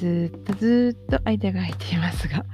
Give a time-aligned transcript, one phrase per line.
[0.00, 2.46] ずっとずっと間が空いていますが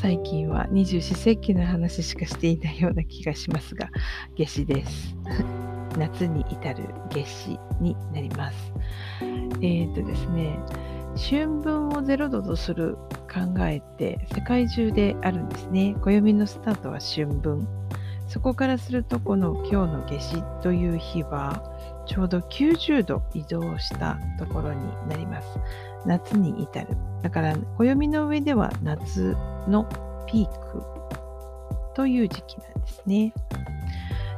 [0.00, 3.90] 最近は二十四節気の話しかしていないような気がしますが
[4.38, 5.16] 夏至です。
[5.98, 8.72] 夏に至る夏至になります。
[9.20, 10.56] えっ、ー、とですね
[11.28, 12.96] 春分を0度とする
[13.28, 15.96] 考えって世界中であるんですね。
[16.00, 17.66] 暦のスタートは春分。
[18.28, 21.71] そこからするとこの今日の夏至という日は
[22.06, 25.58] ちょうど90度移動したところになります
[26.06, 26.88] 夏に至る。
[27.22, 29.36] だから暦の上では夏
[29.68, 29.84] の
[30.26, 30.82] ピーク
[31.94, 33.32] という時期なんですね。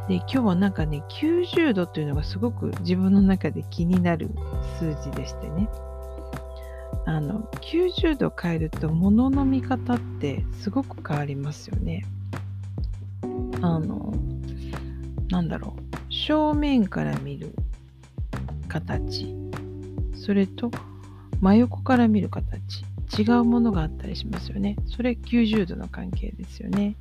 [0.09, 4.29] で今日はなんかね90度というのがすごく自分の中で気になる
[4.79, 5.67] 数字でしてね
[7.07, 12.05] あの90度変えると物の見方ってすごく変わりますよね。
[13.63, 14.13] あの
[15.31, 17.55] なんだろう正面から見る
[18.75, 19.35] 形。
[20.15, 20.71] それと
[21.41, 22.85] 真横から見る形。
[23.17, 24.77] 違うものがあったりしますよね。
[24.87, 26.97] それ90度の関係ですよね。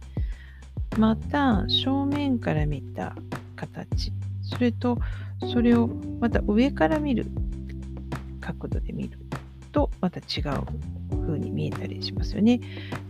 [0.99, 3.15] また正面から見た
[3.55, 4.11] 形。
[4.43, 4.99] それと
[5.51, 5.87] それを
[6.19, 7.25] また上から見る
[8.39, 9.17] 角度で見る。
[9.71, 12.59] とまた違う風に見えたりしますよね。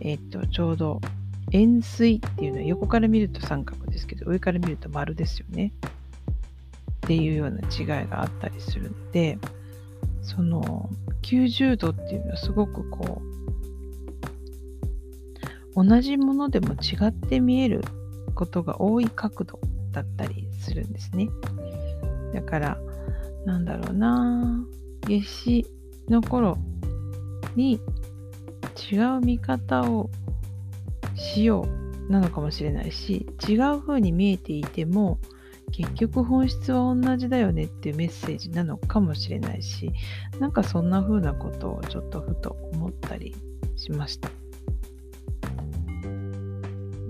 [0.00, 1.00] えっ、とちょうど
[1.52, 5.74] 円錐っていうのは横から見ると三角ですけど上から見ると丸ですよね。
[7.04, 9.38] っていうような違いがあったりするので
[10.22, 10.88] その
[11.22, 13.20] 90度っていうのはすごくこ
[15.76, 17.82] う同じものでも違って見える
[18.34, 19.60] ことが多い角度
[19.92, 21.28] だったりするんですね。
[22.32, 22.78] だから
[23.44, 24.64] なんだろうな
[25.06, 25.66] 夏至
[26.08, 26.56] の頃
[27.54, 27.80] に
[28.90, 30.10] 違う見方を
[31.14, 31.66] しよ
[32.08, 35.18] うなのかもしれないし違う風に見えていても
[35.76, 39.90] 結局本質は同じだよねっていうメッセージなのかもしれないし
[40.38, 43.34] なんかそんな風なことをちょっとふと思ったり
[43.74, 44.30] しました。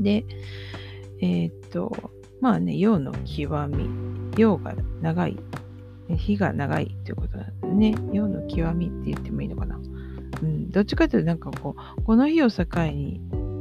[0.01, 0.25] で
[1.21, 1.93] えー、っと
[2.41, 3.87] まあね陽の極み
[4.39, 5.37] 陽が長い
[6.09, 7.95] 日が長いっていうことなんでね。
[8.13, 9.79] 陽の極みって言ってもいいのかな。
[10.43, 13.21] うん、どっちかというとなんかこうこの日を境に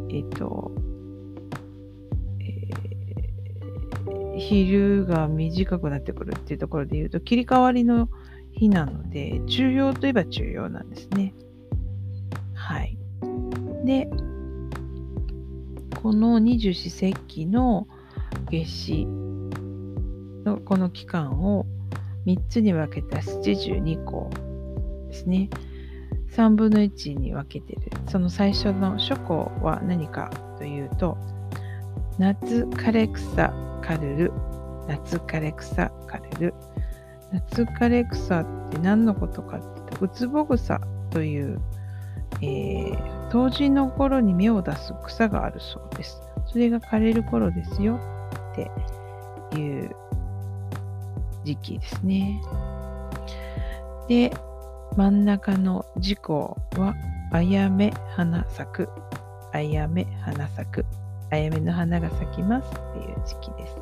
[0.10, 0.72] えっ、と
[4.38, 8.10] 昼が短くなってくるっていうところで言うと切り替わりの
[8.52, 11.34] 日なので重要といえば重要なんですね。
[12.54, 12.98] はい。
[13.86, 14.10] で、
[16.02, 17.88] この二十四節気の
[18.52, 19.06] 夏至
[20.46, 21.66] のこの期間を
[22.26, 24.30] 3つに分けた七十二項
[25.10, 25.50] ですね。
[26.32, 27.92] 3分の1に分けてる。
[28.08, 31.18] その最初の初項は何かというと、
[32.20, 34.32] 夏枯れ草カルル
[34.88, 36.54] 夏枯れ草カルル
[37.32, 40.80] 夏枯れ草って何のことかって言うとウツボグサ
[41.10, 41.60] という、
[42.42, 46.22] えー、冬至の頃に芽を出す草があるそうです。
[46.46, 48.00] それが枯れる頃ですよ
[48.52, 48.70] って
[49.58, 49.96] いう
[51.44, 52.42] 時期ですね。
[54.08, 54.32] で
[54.96, 56.94] 真ん中の事項は
[57.32, 58.90] あやめ花咲く。
[59.52, 60.86] あやめ花咲く。
[61.34, 63.76] あやめの花が咲きますっていう時期です。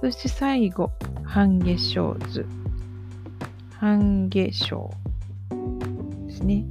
[0.00, 0.90] そして最後、
[1.22, 2.44] 半夏生図。
[3.70, 4.90] 半夏生
[6.26, 6.64] ですね。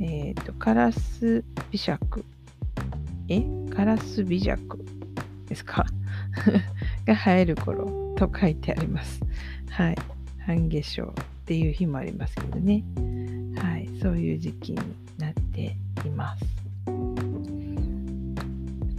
[0.00, 2.24] えっ、ー、と、カラス美尺。
[3.28, 3.42] え？
[3.74, 4.84] カラス美尺
[5.46, 5.86] ですか？
[7.06, 9.20] が生える頃と書いてあります。
[9.70, 9.96] はい。
[10.44, 11.12] 半夏生っ
[11.46, 12.82] ていう日もありますけどね。
[13.56, 13.88] はい。
[14.02, 14.78] そういう時期に
[15.18, 16.57] なっています。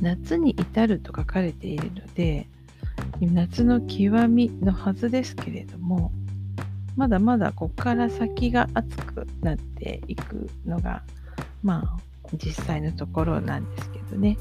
[0.02, 2.48] 夏に至ると書かれているので
[3.22, 6.12] 夏の極みのはずですけれども
[6.96, 11.04] まだまだここから先が暑くなっていくのが
[11.64, 11.98] まあ
[12.34, 14.38] 実際のところなんですけどね。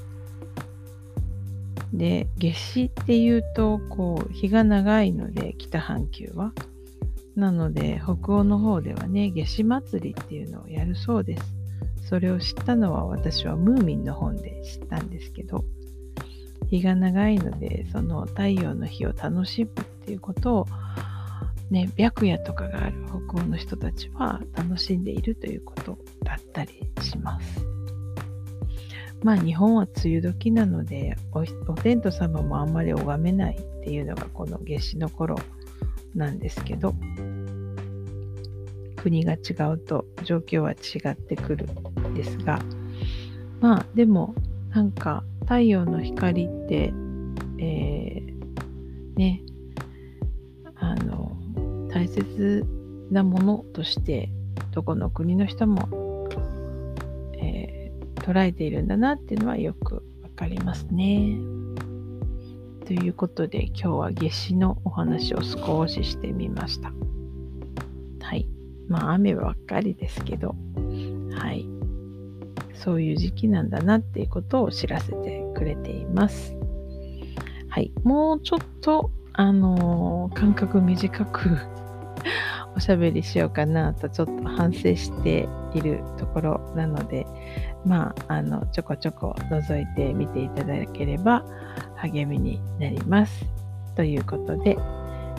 [1.93, 6.53] で夏至っていうとこう日が長いので北半球は。
[7.35, 11.58] なので北欧の方ではね夏至祭りっていうのをやるそうです。
[12.09, 15.65] それを知ったのは私はムーミンの本で知ったんですけど
[16.71, 20.67] 日が長いのでその太陽の日を楽しむっていうことを
[21.71, 27.65] ね白夜とかがある北欧の人たちは楽しんでいるということだったりします。
[29.23, 35.37] まあ日本は梅雨時なのでおお天道様もあんまり拝めないっていうのがこの夏至の頃
[36.15, 36.95] なんですけど
[39.03, 41.67] 国が違うと状況は違ってくる
[42.09, 42.61] んですが
[43.61, 44.35] まあでも
[44.71, 46.93] なんか太陽の光って、
[47.59, 49.43] えー、ね
[50.77, 51.37] あの
[51.89, 52.65] 大切
[53.11, 54.31] なものとして
[54.73, 55.89] どこの国の人も、
[57.41, 61.37] えー、捉えているんだなっていうのはよくわかりますね。
[62.85, 66.93] ということで今日は夏至のお話を少ししてみました。
[68.89, 70.55] まあ雨ばっかりですけど、
[71.33, 71.69] はい。
[72.75, 76.55] そういう時期なんだなっていうことを知らせてくれています。
[77.69, 77.93] はい。
[78.05, 81.57] もうちょっと、あのー、間隔短く
[82.77, 87.27] おしゃべりしようかなとちょっと反省しているところなので、
[87.85, 91.45] まあ、あの、ちょこちょこ覗いてみていただければ
[91.97, 93.45] 励みになります。
[93.97, 94.79] ということで、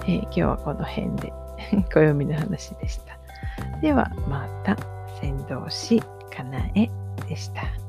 [0.05, 1.33] えー、今日はこの辺で
[1.89, 3.18] 暦の話でした。
[3.81, 4.75] ではまた、
[5.21, 6.01] 先導し
[6.35, 6.89] かなえ
[7.27, 7.88] でした。